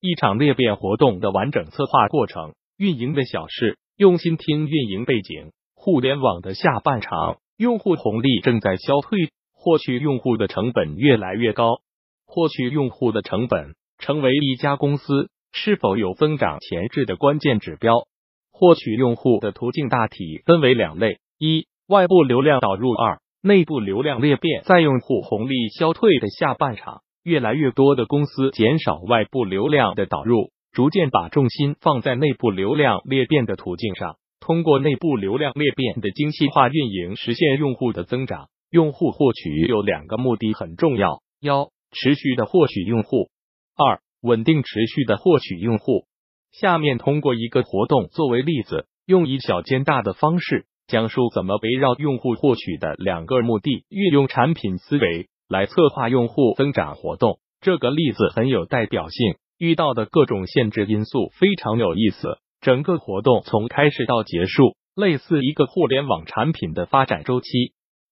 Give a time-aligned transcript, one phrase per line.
[0.00, 5.50] 一场裂变活动的完整策划过程，运营的小事，用心听运营背景。
[5.74, 11.80] 互联网的下半场，用户红利正在消退，获取用户的成本越来越高。
[12.26, 18.06] 获取用户的成本，成为一家公司是否有增长潜质的关键指标。
[18.52, 24.62] 获取用户的途径大体分为两类：一、外部流量导入；二、内部流量裂变。
[24.62, 27.02] 在用户红利消退的下半场。
[27.28, 34.16] 越来越多的公司减少外部流量的导入，逐渐把重心放在内部流量裂变的途径上。
[34.40, 38.48] 通过内部流量裂变的精细化运营，实现用户的增长。
[38.70, 43.28] 用户获取有两个目的很重要：幺，持续的获取用户；
[43.76, 46.06] 二，稳定持续的获取用户。
[46.50, 55.28] 下面通过一个活动作为例子，用以小见大的方式讲述怎么围绕用户获取的两个目的，运用产品思维。
[55.48, 59.36] 来策划用户增长活动，这个例子很有代表性。
[59.58, 62.38] 遇到的各种限制因素非常有意思。
[62.60, 67.48] 整个活动从开始到结束，类似一个互联网产品的发展周期。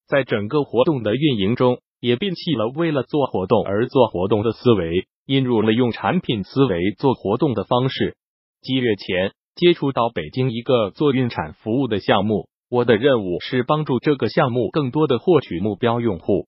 [0.09, 8.17] 在整个活动的运营中，也摒弃了为了做活动而做活动的思维，引入了用产品思维做活动的方式。
[8.62, 16.47] 几月前接触到北京一个做孕产服务的项目，我的任务是帮助这个项目更多的获取目标用户。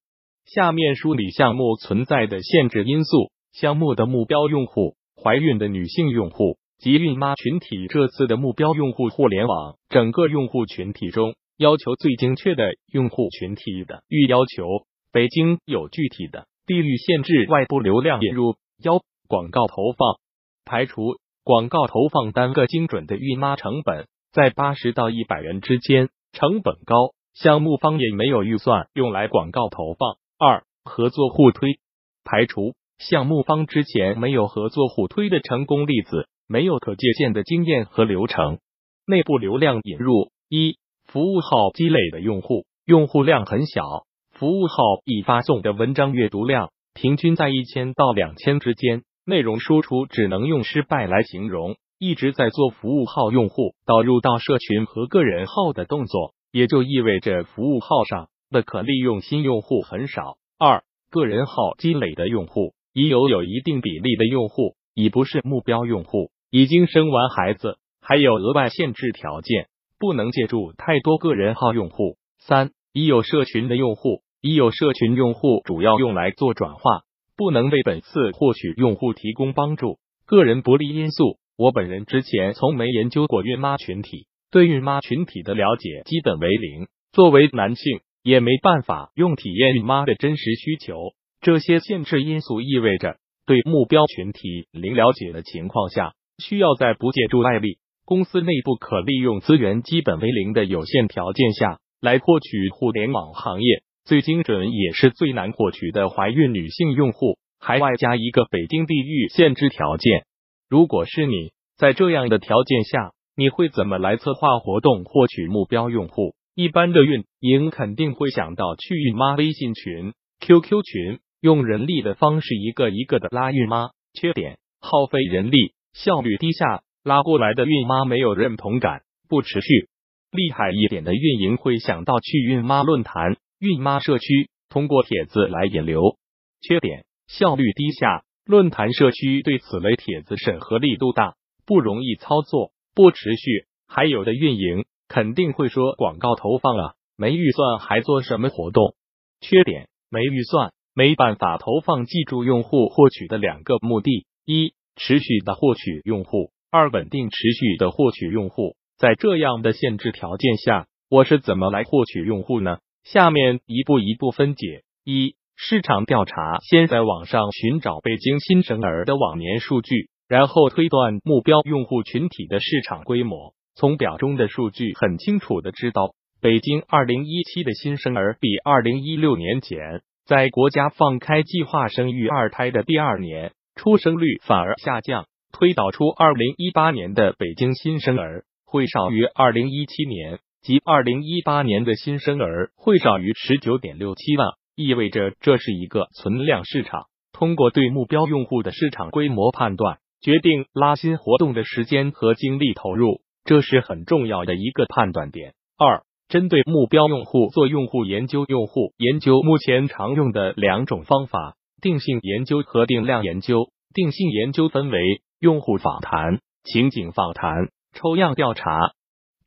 [0.55, 7.87] 下面梳理项目存在的限制因素：项目的目标用户，怀孕的女性用户及孕妈群体。
[7.89, 14.65] 这次的目标用户，互联网整个用户群体中要求最精确的用户群体的预要求。
[15.13, 20.17] 北京有具体的地域限制，外部流量引入幺广告投放
[20.65, 21.03] 排除
[21.45, 30.17] 广告投放单个精准的孕妈成本在八十到一百元之间，成本高，项目方也没有预算用来广告投放。
[30.41, 31.81] 二、合作互推，
[32.23, 38.61] 排除项目方之前没有合作互推的成功例子，没有可借鉴的经验和流程。
[39.05, 43.83] 内部流量引入一、服务号积累的用户，用户量很小，
[44.31, 51.75] 服务号已发送的文章阅读量平均在一千到两千之间，内容输出只能用失败来形容。
[51.99, 58.29] 一直在做服务号用户导入到社群和个人号的动作，也就意味着服务号上。
[58.51, 60.38] 的可利用新用户很少。
[60.61, 69.69] 二个人号积累的用户已有有一定比例的用户已不是目标用户，已经生完孩子，还有额外限制条件，
[70.01, 72.17] 不能借助太多个人号用户。
[72.41, 77.03] 三已有社群的用户，已有社群用户主要用来做转化，
[77.37, 80.01] 不能为本次获取用户提供帮助。
[80.27, 86.89] 个人不利因素，我本人之前从没研究过孕妈群体，对孕妈群体的了解基本为零。
[87.13, 88.01] 作为男性。
[88.29, 93.17] 也没办法用体验孕妈的真实需求，这些限制因素意味着
[93.47, 110.27] 对目标群体零了解的情况下，需要在不借助外力、公司内部可利用资源基本为零的有限条件下来获取互联网行业最精准也是最难获取的怀孕女性用户，还外加一个北京地域限制条件。
[110.69, 116.35] 如果是你在这样的条件下，你会怎么来策划活动获取目标用户？
[116.61, 123.91] 一般的运营肯定会想到去孕妈微信群、QQ 群，用人力的方式一个一个的拉孕妈。
[124.13, 129.89] 缺点：耗费人力，效率低下，拉过来的孕妈没有认同感，不持续。
[130.33, 136.19] 厉害一点的运营会想到去孕妈论坛、孕妈社区，通过帖子来引流。
[136.61, 143.69] 缺点：效率低下，论坛社区对此类帖子审核力度大，不容易操作，不持续。
[143.87, 144.87] 还有的运营。
[145.09, 148.95] 肯定会说广告投放啊，没预算还做什么活动？
[149.41, 152.05] 缺点：没预算，没办法投放。
[152.05, 158.77] 记住用户获取的两个目的：一、持续的获取用户；二、稳定持续的获取用户。
[158.99, 162.79] 在这样的限制条件下，我是怎么来获取用户呢？
[163.05, 173.55] 下面一步一步分解：一、市场调查，先在网上寻找北京新生儿的往年数据，然后推断目标用户群体的市场规模。
[173.79, 197.05] 从表中的数据很清楚的知道，北京二零一七的新生儿比二零一六年减，在国家放开计划生育二胎的第二年，出生率反而下降，推导出二零一八年的北京新生儿会少于二零一七年，即二零一八年的新生儿会少于十九点六七万，意味着这是一个存量市场。
[197.33, 203.21] 通过对目标用户的市场规模判断，决定拉新活动的时间和精力投入。
[203.49, 205.55] 这是很重要的一个判断点。
[205.79, 208.45] 二、针对目标用户做用户研究。
[208.47, 213.71] 用户研究目前常用的两种方法：定性研究和定量研究。
[213.95, 218.79] 定性研究分为用户访谈、情景访谈、抽样调查。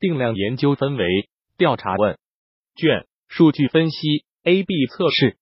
[0.00, 1.06] 定量研究分为
[1.56, 2.18] 调查问
[2.74, 5.36] 卷、数据分析、A/B 测试。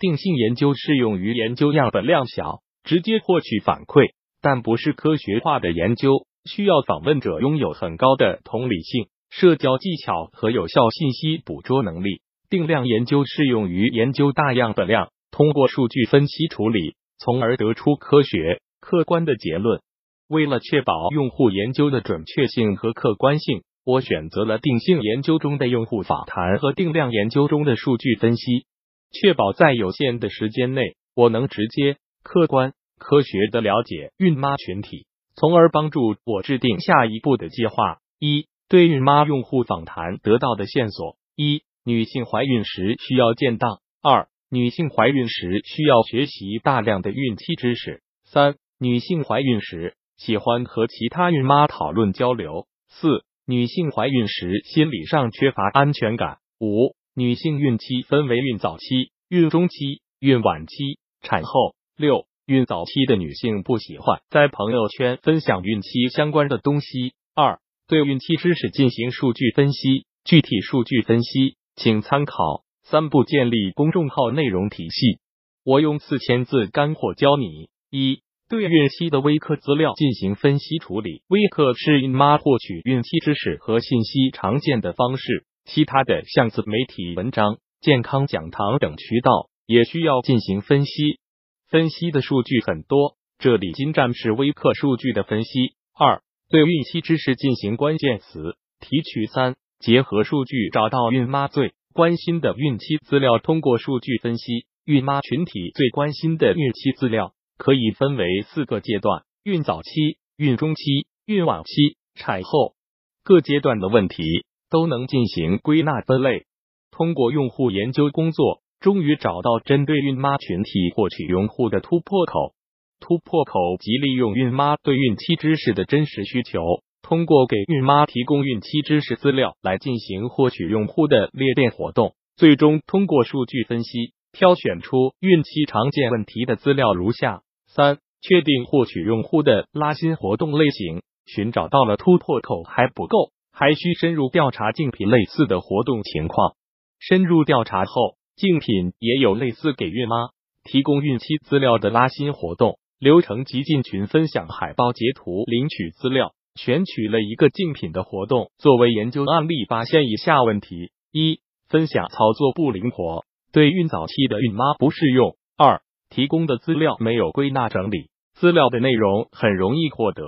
[0.00, 12.20] 定性研究适用于研究样本量小、直接获取反馈，但不是科学化的研究，需要访问者拥有很高的同理性、社交技巧和有效信息捕捉能力。
[12.48, 19.80] 定量研究适用于研究大样本量，通过数据分析处理，从而得出科学客观的结论。
[20.28, 28.66] 为了确保用户研究的准确性和客观性，我选择了定性研究中的用户访谈和定量研究中的数据分析，
[29.12, 37.98] 确保在有限的时间内，我能直接、客观、科学的了解孕妈群体，从而帮助我制定下一步的计划。
[38.18, 41.62] 一、对孕妈用户访谈得到的线索：一。
[41.84, 43.78] 女性怀孕时需要建档。
[44.02, 48.02] 二、女性怀孕时需要学习大量的孕期知识。
[48.24, 52.66] 三、女性怀孕时喜欢和其他孕妈讨论交流。
[52.88, 56.38] 四、女性怀孕时心理上缺乏安全感。
[56.58, 61.76] 五、女性孕期分为孕早期、孕中期、孕晚期、产后。
[61.96, 67.14] 六、孕早期的女性不喜欢在朋友圈分享孕期相关的东西。
[67.34, 67.58] 二、
[67.88, 71.56] 对孕期知识进行数据分析，具体数据分析。
[71.74, 75.18] 请参考三步建立公众号内容体系。
[75.64, 81.22] 我用四千字干货教你：一、对孕期的微课资料进行分析处理。
[81.26, 91.18] 微课是孕妈获取孕期知识和信息常见的方式，其他的像自媒体文章、健康讲堂等渠道也需要进行分析。
[91.68, 95.74] 分析的数据很多，这里仅展示微课数据的分析。
[95.98, 99.26] 二、对孕期知识进行关键词提取。
[99.26, 99.56] 三。
[99.78, 109.90] 结合数据找到孕妈最关心的孕期资料，通过数据分析孕妈群体最关心的孕期资料，可以分为四个阶段：孕早期、
[110.38, 110.82] 孕中期、
[111.26, 112.74] 孕晚期、产后。
[113.22, 116.46] 各阶段的问题都能进行归纳分类。
[116.90, 122.54] 通过用户研究工作，终于找到针对孕妈群体获取用户的突破口。
[123.00, 126.60] 突破口即利用孕妈对孕期知识的真实需求。
[127.02, 146.56] 通过给孕妈提供孕期知识资料来进行获取用户的裂变活动，最终通过数据分析挑选出孕期常见问题的资料如下：三、确定获取用户的拉新活动类型，寻找到了突破口还不够，还需深入调查竞品类似的活动情况。
[146.98, 150.16] 深入调查后，竞品也有类似给孕妈
[150.62, 156.32] 提供孕期资料的拉新活动流程及进群分享海报截图领取资料。
[156.54, 170.24] 选取了一个竞品的活动作为研究案例，发现以下问题：一、分享操作不灵活，对孕早期的孕妈不适用；二、提供的资料没有归纳整理，资料的内容很容易获得；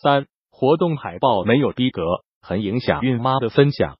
[0.00, 2.02] 三、活动海报没有逼格，
[2.40, 3.96] 很影响孕妈的分享。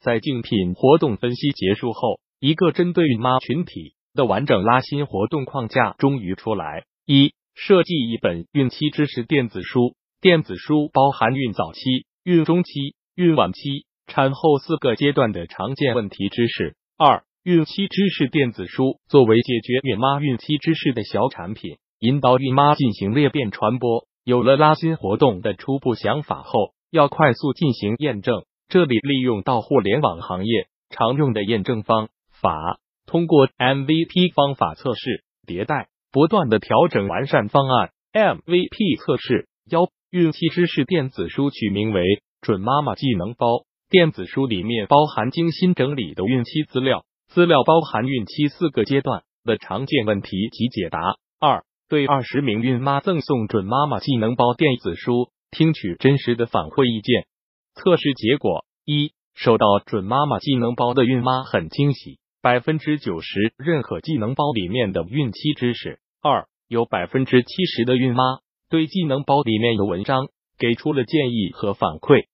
[0.00, 9.96] 在竞品活动分析结束后，一个针对孕妈群体的完整拉新活动框架终于出来：一、设计一本孕期知识电子书。
[10.20, 11.80] 电子书包含孕早期、
[12.24, 16.76] 孕中期、孕晚期、产后四个阶段的常见问题知识。
[16.96, 24.06] 二、孕期知识电子书作为解决孕妈孕期知识的小产品，引导孕妈进行裂变传播。
[24.24, 28.44] 有了拉新活动的初步想法后，要快速进行验证。
[28.68, 32.08] 这里利用到互联网行业常用的验证方
[32.44, 37.90] 法，通过 MVP 方法测试、迭代、不断的调整完善方案。
[38.12, 39.88] MVP 测试幺。
[40.10, 42.00] 孕期知识电子书取名为
[42.40, 43.48] 《准妈妈技能包》。
[43.90, 51.00] 电子书里面包含精心整理的孕期资料，资料包含孕期四个阶段的常见问题及解答。
[51.40, 57.26] 二、对二十名孕妈赠送《准妈妈技能包》电子书，听取真实的反馈意见。
[57.74, 65.98] 测试结果：一、收到《准妈妈技能包》的孕妈很惊喜，百分之九十认可技能包里面的孕期知识。
[66.20, 68.22] 二、有百分之七十的孕妈。
[68.68, 72.24] 对技能包里面的文章给出了建议和反馈。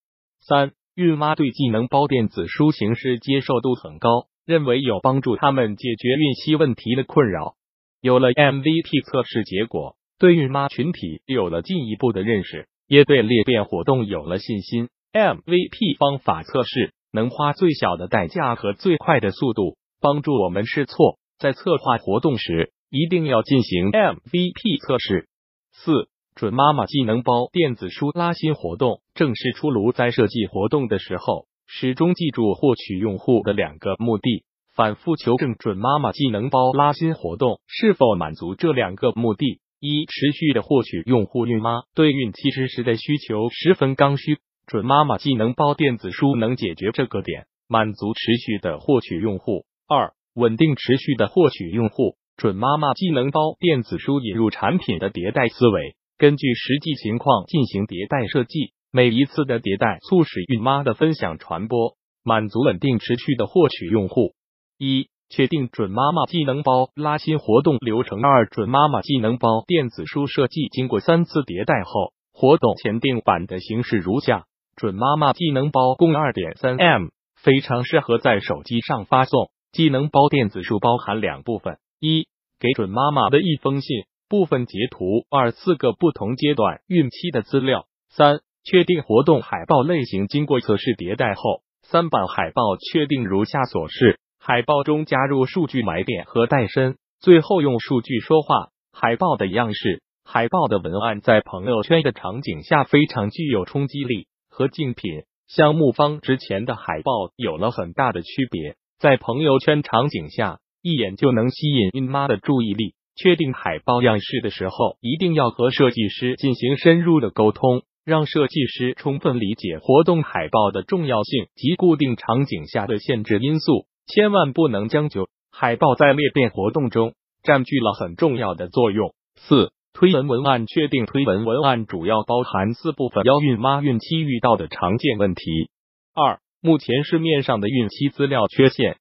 [0.41, 7.55] 三、孕妈对技能包电子书形式接受度很高，认为有帮助他们解决孕期问题的困扰。
[8.01, 14.89] 有了 MVP 测试结果，对孕妈群体有了进一步的认识，也对裂变活动有了信心。
[15.13, 25.29] MVP 方法测试能花最小的代价和最快的速度帮助我们试错，在策划活动时一定要进行 MVP 测试。
[25.73, 26.09] 四。
[26.37, 39.61] 准妈妈技能包电子书拉新活动正式出炉，在设计活动的时候，始终记住获取用户的两个目的，反复求证准妈妈技能包拉新活动是否满足这两个目的。
[39.81, 49.67] 一、持续的获取用户孕妈对孕期知识的需求十分刚需，准妈妈技能包电子书能解决这个点，满足持续的获取用户。
[49.91, 64.35] 二、稳定持续的获取用户，准妈妈技能包电子书引入产品的迭代思维，根据实际情况进行迭代设计，每一次的迭代促使孕妈的分享传播，满足稳定持续的获取用户。
[64.79, 65.09] 一。
[65.33, 68.21] 确定准妈妈技能包拉新活动流程。
[68.21, 79.53] 二、准妈妈技能包电子书设计经过三次迭代后，活动前定版的形式如下：准妈妈技能包共二点三 M，非常适合在手机上发送。
[79.73, 82.27] 技能包电子书包含两部分：一、
[82.59, 87.87] 给准妈妈的一封信，部分截图；二、四个不同阶段孕期的资料。
[88.09, 90.27] 三、确定活动海报类型。
[90.27, 94.19] 经过测试迭代后，三版海报确定如下所示。
[94.41, 98.71] 海报中加入数据买点和带身，最后用数据说话。
[98.93, 108.75] 海报的样式、海报的文案在朋友圈的场景下非常具有冲击力，和竞品项目方之前的海报有了很大的区别。
[109.01, 112.93] 在朋友圈场景下，一眼就能吸引孕妈的注意力。
[113.17, 123.87] 确定海报样式的时候，一定要和设计师进行深入的沟通，让设计师充分理解活动海报的重要性及固定场景下的限制因素。
[124.07, 129.15] 千万不能将就，海报在裂变活动中占据了很重要的作用。
[129.37, 135.71] 四、推文文案确定推文文案主要包含四部分：幺、孕妈孕期遇到的常见问题；
[136.15, 138.95] 二、目前市面上的孕期资料缺陷；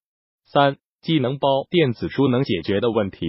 [0.45, 3.19] 三、技能包电子书能解决的问题；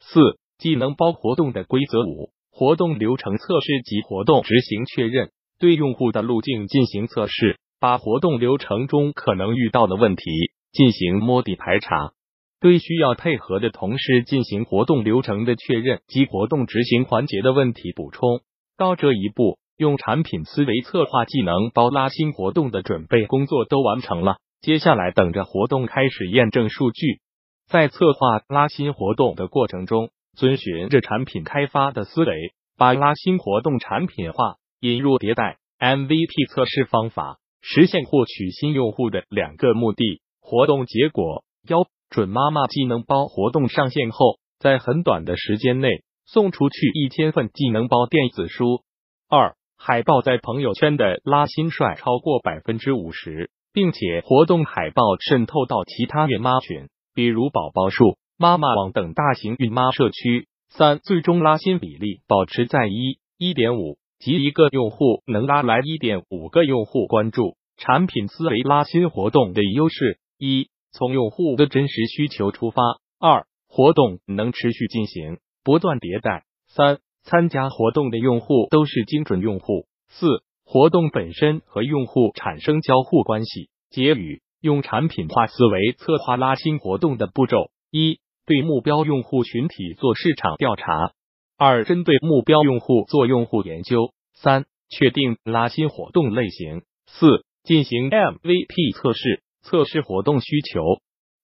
[0.00, 10.24] 四、技能包活动的规则；五、活动流程测试及活动执行确认，对用户的路径进行测试，把活动流程中可能遇到的问题。
[10.72, 12.12] 进行摸底排查，
[12.60, 18.40] 对需要配合的同事进行活动流程的确认及活动执行环节的问题补充。
[18.76, 24.36] 到这一步，用产品思维策划技能包拉新活动的准备工作都完成了。
[24.60, 27.20] 接下来等着活动开始验证数据。
[27.66, 40.20] 在策划拉新活动的过程中，遵循着产品开发的思维，把拉新活动产品化，引入迭代 MVP 测试方法，实现获取新用户的两个目的。
[40.42, 45.88] 活动结果：幺准妈妈技能包活动上线后，在很短的时间内
[46.26, 48.82] 送出去一千份技能包电子书。
[49.26, 60.46] 二海报在朋友圈的拉新率超过百分之五十，并且活动海报渗透到其他孕妈群，比如宝宝树、妈妈网等大型孕妈社区。
[60.68, 67.56] 三最终拉新比例保持在一一点五，即一个用户能拉来一点五个用户关注。
[67.78, 70.18] 产品思维拉新活动的优势。
[70.36, 72.82] 一、从用户的真实需求出发；
[73.18, 76.98] 二、活动能持续进行，不断迭代；三、
[77.30, 83.70] 参加活动的用户都是精准用户；四、活动本身和用户产生交互关系。
[83.88, 91.12] 结语：用产品化思维策划拉新活动的步骤：一、对目标用户群体做市场调查；
[91.56, 99.44] 二、针对目标用户做用户研究；三、确定拉新活动类型；四、进行 MVP 测试。
[99.62, 100.80] 测试活动需求。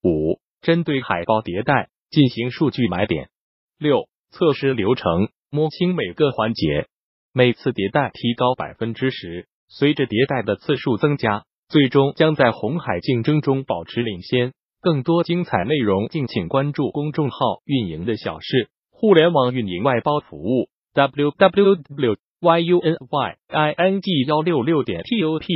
[0.03, 3.29] 五，针对海报迭代进行数据买点。
[3.77, 5.29] 六，测试流程。
[5.49, 6.87] 摸清每个环节，
[7.33, 9.47] 每次迭代提高百分之十。
[9.69, 14.53] 随着迭代的次数增加，最终将在红海竞争中保持领先。
[14.81, 25.47] 更多精彩内容，敬请关注公众号“运营的小事”互联网运营外包服务 w w w y u n y i n g 幺六六点 t o p。